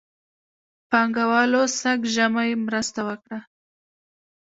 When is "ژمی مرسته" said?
2.13-2.99